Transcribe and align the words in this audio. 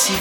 servizi. 0.00 0.18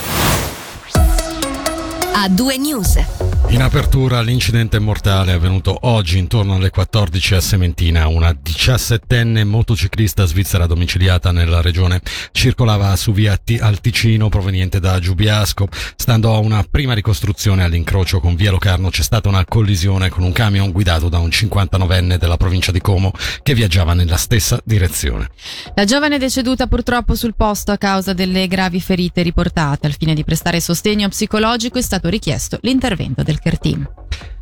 A 2.13 2.27
due 2.27 2.57
news. 2.57 3.28
In 3.47 3.63
apertura 3.63 4.21
l'incidente 4.21 4.77
mortale 4.77 5.31
è 5.31 5.35
avvenuto 5.35 5.75
oggi 5.81 6.19
intorno 6.19 6.55
alle 6.55 6.69
14 6.69 7.35
a 7.35 7.41
Sementina. 7.41 8.07
Una 8.07 8.29
17enne 8.29 9.43
motociclista 9.43 10.25
svizzera 10.25 10.67
domiciliata 10.67 11.31
nella 11.31 11.59
regione 11.59 11.99
circolava 12.31 12.95
su 12.95 13.11
via 13.11 13.39
al 13.59 13.81
Ticino 13.81 14.29
proveniente 14.29 14.79
da 14.79 14.99
Giubiasco. 14.99 15.67
Stando 15.95 16.33
a 16.35 16.37
una 16.37 16.63
prima 16.69 16.93
ricostruzione 16.93 17.63
all'incrocio 17.63 18.19
con 18.19 18.35
via 18.35 18.51
Locarno 18.51 18.89
c'è 18.89 19.01
stata 19.01 19.29
una 19.29 19.45
collisione 19.45 20.09
con 20.09 20.23
un 20.23 20.31
camion 20.31 20.71
guidato 20.71 21.09
da 21.09 21.17
un 21.17 21.29
59enne 21.29 22.17
della 22.17 22.37
provincia 22.37 22.71
di 22.71 22.81
Como 22.81 23.11
che 23.41 23.55
viaggiava 23.55 23.93
nella 23.93 24.17
stessa 24.17 24.61
direzione. 24.63 25.29
La 25.73 25.85
giovane 25.85 26.15
è 26.15 26.19
deceduta 26.19 26.67
purtroppo 26.67 27.15
sul 27.15 27.33
posto 27.35 27.71
a 27.71 27.77
causa 27.77 28.13
delle 28.13 28.47
gravi 28.47 28.79
ferite 28.79 29.23
riportate. 29.23 29.87
Al 29.87 29.95
fine 29.97 30.13
di 30.13 30.23
prestare 30.23 30.59
sostegno 30.59 31.09
psicologico 31.09 31.79
è 31.79 31.81
stato 31.81 32.09
richiesto 32.09 32.59
l'intervento 32.61 33.23
del 33.29 33.39
CERTIM. 33.39 33.98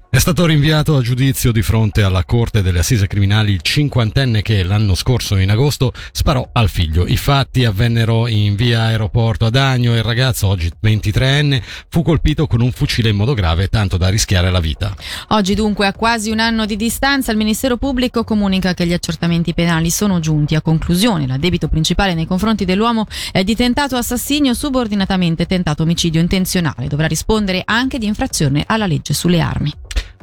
È 0.09 0.19
stato 0.19 0.45
rinviato 0.45 0.95
a 0.95 1.01
giudizio 1.01 1.51
di 1.51 1.61
fronte 1.61 2.01
alla 2.01 2.23
Corte 2.23 2.61
delle 2.61 2.79
Assise 2.79 3.07
Criminali 3.07 3.51
il 3.51 3.61
cinquantenne 3.61 4.41
che 4.41 4.63
l'anno 4.63 4.95
scorso 4.95 5.35
in 5.35 5.51
agosto 5.51 5.91
sparò 6.13 6.49
al 6.53 6.69
figlio. 6.69 7.05
I 7.05 7.17
fatti 7.17 7.65
avvennero 7.65 8.25
in 8.27 8.55
via 8.55 8.83
aeroporto 8.83 9.45
ad 9.45 9.57
Agno 9.57 9.93
e 9.93 9.97
il 9.97 10.03
ragazzo, 10.03 10.47
oggi 10.47 10.71
23enne, 10.81 11.61
fu 11.89 12.03
colpito 12.03 12.47
con 12.47 12.61
un 12.61 12.71
fucile 12.71 13.09
in 13.09 13.17
modo 13.17 13.33
grave, 13.33 13.67
tanto 13.67 13.97
da 13.97 14.07
rischiare 14.07 14.49
la 14.49 14.61
vita. 14.61 14.95
Oggi 15.29 15.53
dunque, 15.55 15.85
a 15.85 15.93
quasi 15.93 16.31
un 16.31 16.39
anno 16.39 16.65
di 16.65 16.77
distanza, 16.77 17.31
il 17.31 17.37
Ministero 17.37 17.75
Pubblico 17.75 18.23
comunica 18.23 18.73
che 18.73 18.87
gli 18.87 18.93
accertamenti 18.93 19.53
penali 19.53 19.89
sono 19.89 20.21
giunti 20.21 20.55
a 20.55 20.61
conclusione. 20.61 21.27
L'addebito 21.27 21.67
principale 21.67 22.13
nei 22.13 22.25
confronti 22.25 22.63
dell'uomo 22.63 23.07
è 23.33 23.43
di 23.43 23.55
tentato 23.55 23.97
assassinio 23.97 24.53
subordinatamente 24.53 25.45
tentato 25.45 25.83
omicidio 25.83 26.21
intenzionale. 26.21 26.87
Dovrà 26.87 27.07
rispondere 27.07 27.61
anche 27.65 27.99
di 27.99 28.05
infrazione 28.05 28.63
alla 28.65 28.87
legge 28.87 29.13
sulle 29.13 29.41
armi. 29.41 29.73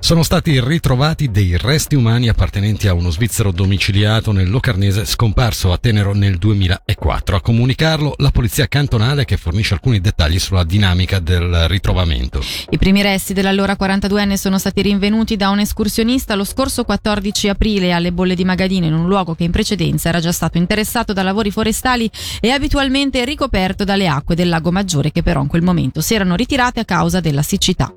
Sono 0.04 0.22
stati 0.22 0.60
ritrovati 0.60 1.30
dei 1.30 1.56
resti 1.56 1.94
umani 1.94 2.28
appartenenti 2.28 2.88
a 2.88 2.92
uno 2.92 3.08
svizzero 3.08 3.50
domiciliato 3.50 4.32
nel 4.32 4.50
Locarnese 4.50 5.06
scomparso 5.06 5.72
a 5.72 5.78
Tenero 5.78 6.12
nel 6.12 6.36
2004. 6.36 7.36
A 7.36 7.40
comunicarlo 7.40 8.12
la 8.18 8.30
polizia 8.30 8.66
cantonale 8.66 9.24
che 9.24 9.38
fornisce 9.38 9.72
alcuni 9.72 10.02
dettagli 10.02 10.38
sulla 10.38 10.62
dinamica 10.62 11.20
del 11.20 11.68
ritrovamento. 11.68 12.42
I 12.68 12.76
primi 12.76 13.00
resti 13.00 13.32
dell'allora 13.32 13.78
42enne 13.80 14.34
sono 14.34 14.58
stati 14.58 14.82
rinvenuti 14.82 15.36
da 15.36 15.48
un 15.48 15.60
escursionista 15.60 16.34
lo 16.34 16.44
scorso 16.44 16.84
14 16.84 17.48
aprile 17.48 17.92
alle 17.92 18.12
Bolle 18.12 18.34
di 18.34 18.44
Magadino 18.44 18.84
in 18.84 18.92
un 18.92 19.08
luogo 19.08 19.34
che 19.34 19.44
in 19.44 19.52
precedenza 19.52 20.10
era 20.10 20.20
già 20.20 20.32
stato 20.32 20.58
interessato 20.58 21.14
da 21.14 21.22
lavori 21.22 21.50
forestali 21.50 22.10
e 22.40 22.50
abitualmente 22.50 23.24
ricoperto 23.24 23.84
dalle 23.84 24.06
acque 24.06 24.34
del 24.34 24.50
lago 24.50 24.70
Maggiore 24.70 25.10
che 25.10 25.22
però 25.22 25.40
in 25.40 25.48
quel 25.48 25.62
momento 25.62 26.02
si 26.02 26.12
erano 26.12 26.36
ritirate 26.36 26.80
a 26.80 26.84
causa 26.84 27.20
della 27.20 27.42
siccità. 27.42 27.90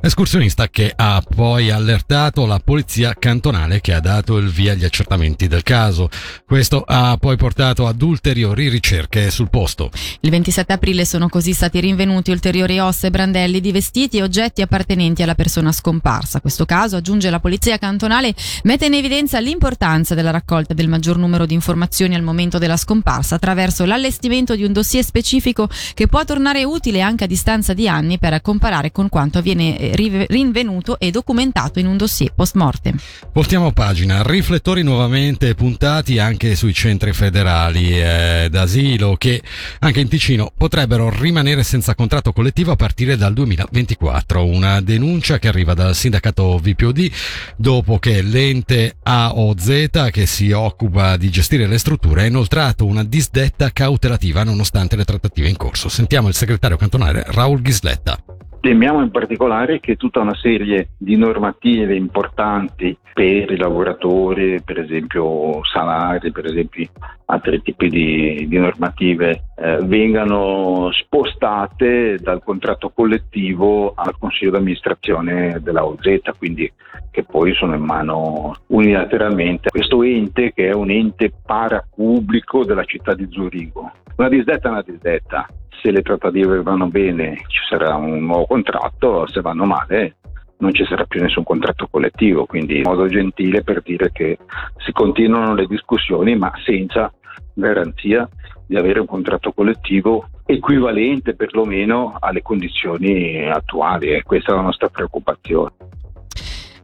Escursionista 0.00 0.68
che 0.68 0.92
ha 0.94 1.22
poi 1.22 1.70
allertato 1.70 2.44
la 2.46 2.58
polizia 2.58 3.14
cantonale 3.16 3.80
che 3.80 3.92
ha 3.92 4.00
dato 4.00 4.36
il 4.38 4.48
via 4.48 4.72
agli 4.72 4.84
accertamenti 4.84 5.46
del 5.46 5.62
caso. 5.62 6.08
Questo 6.44 6.82
ha 6.84 7.16
poi 7.18 7.36
portato 7.36 7.86
ad 7.86 8.02
ulteriori 8.02 8.68
ricerche 8.68 9.30
sul 9.30 9.48
posto. 9.48 9.90
Il 10.20 10.30
27 10.30 10.72
aprile 10.72 11.04
sono 11.04 11.28
così 11.28 11.52
stati 11.52 11.78
rinvenuti 11.80 12.30
ulteriori 12.30 12.78
ossa 12.80 13.06
e 13.06 13.10
brandelli 13.10 13.60
di 13.60 13.70
vestiti 13.70 14.18
e 14.18 14.22
oggetti 14.22 14.62
appartenenti 14.62 15.22
alla 15.22 15.36
persona 15.36 15.70
scomparsa. 15.70 16.40
Questo 16.40 16.64
caso, 16.64 16.96
aggiunge 16.96 17.30
la 17.30 17.40
polizia 17.40 17.78
cantonale, 17.78 18.34
mette 18.64 18.86
in 18.86 18.94
evidenza 18.94 19.38
l'importanza 19.38 20.14
della 20.14 20.30
raccolta 20.30 20.74
del 20.74 20.88
maggior 20.88 21.16
numero 21.16 21.46
di 21.46 21.54
informazioni 21.54 22.14
al 22.14 22.22
momento 22.22 22.58
della 22.58 22.76
scomparsa 22.76 23.36
attraverso 23.36 23.84
l'allestimento 23.84 24.56
di 24.56 24.64
un 24.64 24.72
dossier 24.72 25.04
specifico 25.04 25.68
che 25.94 26.06
può 26.08 26.24
tornare 26.24 26.64
utile 26.64 27.00
anche 27.00 27.24
a 27.24 27.28
distanza 27.28 27.72
di 27.72 27.88
anni 27.88 28.18
per 28.18 28.40
comparare 28.40 28.90
con 28.90 29.08
quanto 29.08 29.38
avviene 29.38 29.51
eh, 29.60 30.26
rinvenuto 30.28 30.98
e 30.98 31.10
documentato 31.10 31.78
in 31.78 31.86
un 31.86 31.96
dossier 31.96 32.32
post 32.34 32.54
mortem. 32.54 32.98
Voltiamo 33.32 33.72
pagina, 33.72 34.22
riflettori 34.22 34.82
nuovamente 34.82 35.54
puntati 35.54 36.18
anche 36.18 36.54
sui 36.54 36.74
centri 36.74 37.12
federali 37.12 38.00
eh, 38.00 38.48
d'asilo 38.50 39.16
che 39.16 39.42
anche 39.80 40.00
in 40.00 40.08
Ticino 40.08 40.52
potrebbero 40.56 41.10
rimanere 41.10 41.62
senza 41.62 41.94
contratto 41.94 42.32
collettivo 42.32 42.72
a 42.72 42.76
partire 42.76 43.16
dal 43.16 43.32
2024. 43.32 44.44
Una 44.44 44.80
denuncia 44.80 45.38
che 45.38 45.48
arriva 45.48 45.74
dal 45.74 45.94
sindacato 45.94 46.58
VPOD 46.58 47.10
dopo 47.56 47.98
che 47.98 48.22
l'ente 48.22 48.96
AOZ 49.02 50.10
che 50.10 50.26
si 50.26 50.50
occupa 50.52 51.16
di 51.16 51.30
gestire 51.30 51.66
le 51.66 51.78
strutture 51.78 52.22
ha 52.22 52.26
inoltrato 52.26 52.84
una 52.84 53.04
disdetta 53.04 53.70
cautelativa 53.72 54.44
nonostante 54.44 54.96
le 54.96 55.04
trattative 55.04 55.48
in 55.48 55.56
corso. 55.56 55.88
Sentiamo 55.88 56.28
il 56.28 56.34
segretario 56.34 56.76
cantonale 56.76 57.24
Raul 57.26 57.60
Ghisletta. 57.60 58.41
Temiamo 58.62 59.02
in 59.02 59.10
particolare 59.10 59.80
che 59.80 59.96
tutta 59.96 60.20
una 60.20 60.36
serie 60.36 60.90
di 60.96 61.16
normative 61.16 61.96
importanti 61.96 62.96
per 63.12 63.50
i 63.50 63.56
lavoratori, 63.56 64.62
per 64.62 64.78
esempio 64.78 65.64
salari, 65.64 66.30
per 66.30 66.46
esempio 66.46 66.86
altri 67.24 67.60
tipi 67.60 67.88
di, 67.88 68.46
di 68.46 68.58
normative, 68.58 69.46
eh, 69.56 69.78
vengano 69.82 70.90
spostate 70.92 72.18
dal 72.20 72.40
contratto 72.44 72.90
collettivo 72.90 73.94
al 73.96 74.16
consiglio 74.16 74.52
d'amministrazione 74.52 75.58
della 75.60 75.84
OZ, 75.84 76.20
quindi 76.38 76.72
che 77.10 77.24
poi 77.24 77.52
sono 77.54 77.74
in 77.74 77.82
mano 77.82 78.54
unilateralmente 78.68 79.68
a 79.68 79.70
questo 79.72 80.04
ente 80.04 80.52
che 80.52 80.68
è 80.68 80.72
un 80.72 80.88
ente 80.88 81.32
parapubblico 81.44 82.64
della 82.64 82.84
città 82.84 83.12
di 83.14 83.26
Zurigo. 83.28 83.90
Una 84.14 84.28
disdetta 84.28 84.68
è 84.68 84.70
una 84.70 84.82
disdetta, 84.82 85.48
se 85.82 85.90
le 85.90 86.02
trattative 86.02 86.62
vanno 86.62 86.86
bene 86.86 87.42
ci 87.48 87.58
sarà 87.68 87.96
un 87.96 88.24
nuovo 88.24 88.46
contratto, 88.46 89.26
se 89.26 89.40
vanno 89.40 89.64
male 89.64 90.16
non 90.58 90.72
ci 90.72 90.84
sarà 90.84 91.04
più 91.06 91.20
nessun 91.20 91.42
contratto 91.42 91.88
collettivo, 91.90 92.46
quindi 92.46 92.76
in 92.76 92.82
modo 92.84 93.08
gentile 93.08 93.64
per 93.64 93.82
dire 93.82 94.12
che 94.12 94.38
si 94.76 94.92
continuano 94.92 95.54
le 95.54 95.66
discussioni 95.66 96.36
ma 96.36 96.52
senza 96.64 97.12
garanzia 97.52 98.28
di 98.64 98.76
avere 98.76 99.00
un 99.00 99.06
contratto 99.06 99.52
collettivo 99.52 100.28
equivalente 100.46 101.34
perlomeno 101.34 102.16
alle 102.20 102.42
condizioni 102.42 103.50
attuali 103.50 104.12
e 104.12 104.22
questa 104.22 104.52
è 104.52 104.54
la 104.54 104.62
nostra 104.62 104.88
preoccupazione. 104.88 105.72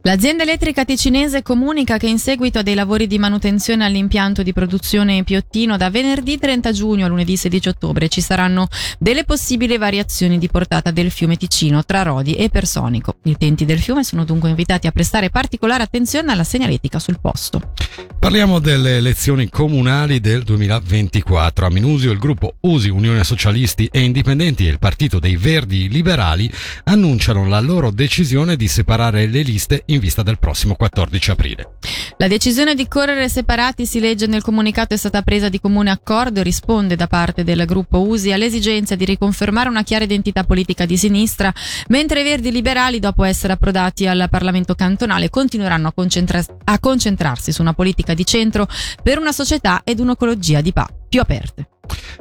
L'azienda 0.03 0.43
elettrica 0.43 0.85
ticinese 0.85 1.41
comunica 1.41 1.97
che 1.97 2.07
in 2.07 2.19
seguito 2.19 2.59
a 2.59 2.61
dei 2.61 2.73
lavori 2.73 3.05
di 3.05 3.19
manutenzione 3.19 3.83
all'impianto 3.83 4.43
di 4.43 4.53
produzione 4.53 5.25
Piottino 5.25 5.75
da 5.75 5.89
venerdì 5.89 6.39
30 6.39 6.71
giugno 6.71 7.05
a 7.05 7.09
lunedì 7.09 7.35
16 7.35 7.67
ottobre 7.67 8.07
ci 8.07 8.21
saranno 8.21 8.69
delle 8.97 9.25
possibili 9.25 9.77
variazioni 9.77 10.37
di 10.37 10.47
portata 10.47 10.91
del 10.91 11.11
fiume 11.11 11.35
Ticino 11.35 11.83
tra 11.83 12.03
Rodi 12.03 12.35
e 12.35 12.49
Personico. 12.49 13.17
Gli 13.21 13.31
utenti 13.31 13.65
del 13.65 13.79
fiume 13.79 14.05
sono 14.05 14.23
dunque 14.23 14.47
invitati 14.47 14.87
a 14.87 14.91
prestare 14.91 15.29
particolare 15.29 15.83
attenzione 15.83 16.31
alla 16.31 16.45
segnaletica 16.45 16.97
sul 16.97 17.19
posto. 17.19 17.73
Parliamo 18.17 18.59
delle 18.59 18.97
elezioni 18.97 19.49
comunali 19.49 20.19
del 20.19 20.43
2024. 20.43 21.65
A 21.65 21.69
Minusio 21.69 22.11
il 22.11 22.19
gruppo 22.19 22.55
Usi 22.61 22.89
Unione 22.89 23.23
Socialisti 23.23 23.89
e 23.91 24.01
Indipendenti 24.01 24.65
e 24.65 24.69
il 24.69 24.79
Partito 24.79 25.19
dei 25.19 25.35
Verdi 25.35 25.89
Liberali 25.89 26.51
annunciano 26.85 27.47
la 27.47 27.59
loro 27.59 27.91
decisione 27.91 28.55
di 28.55 28.67
separare 28.67 29.25
le 29.25 29.41
liste 29.41 29.83
in 29.85 29.98
vista 29.99 30.23
del 30.23 30.39
prossimo 30.39 30.75
14 30.75 31.31
aprile. 31.31 31.69
La 32.17 32.27
decisione 32.27 32.75
di 32.75 32.87
correre 32.87 33.29
separati, 33.29 33.85
si 33.85 33.99
legge 33.99 34.27
nel 34.27 34.41
comunicato, 34.41 34.93
è 34.93 34.97
stata 34.97 35.21
presa 35.21 35.49
di 35.49 35.59
comune 35.59 35.89
accordo 35.91 36.39
e 36.39 36.43
risponde 36.43 36.95
da 36.95 37.07
parte 37.07 37.43
del 37.43 37.65
gruppo 37.65 38.01
USI 38.01 38.31
all'esigenza 38.31 38.95
di 38.95 39.05
riconfermare 39.05 39.69
una 39.69 39.83
chiara 39.83 40.03
identità 40.03 40.43
politica 40.43 40.85
di 40.85 40.97
sinistra, 40.97 41.53
mentre 41.87 42.21
i 42.21 42.23
Verdi 42.23 42.51
Liberali, 42.51 42.99
dopo 42.99 43.23
essere 43.23 43.53
approdati 43.53 44.07
al 44.07 44.27
Parlamento 44.29 44.75
cantonale, 44.75 45.29
continueranno 45.29 45.89
a, 45.89 45.93
concentra- 45.93 46.43
a 46.63 46.79
concentrarsi 46.79 47.51
su 47.51 47.61
una 47.61 47.73
politica 47.73 48.13
di 48.13 48.25
centro 48.25 48.67
per 49.01 49.19
una 49.19 49.31
società 49.31 49.81
ed 49.83 49.99
un'ecologia 49.99 50.61
di 50.61 50.73
pa- 50.73 50.89
più 51.07 51.21
aperte. 51.21 51.67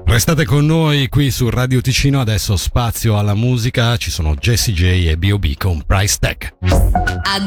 Restate 0.04 0.46
con 0.46 0.64
noi 0.64 1.08
qui 1.08 1.30
su 1.30 1.50
Radio 1.50 1.80
Ticino, 1.82 2.20
adesso 2.20 2.56
spazio 2.56 3.18
alla 3.18 3.34
musica, 3.34 3.96
ci 3.98 4.10
sono 4.10 4.34
Jessie 4.34 4.72
J 4.72 5.08
e 5.08 5.16
B.O.B. 5.18 5.54
con 5.56 5.82
Price 5.84 6.16
Tag. 6.18 6.54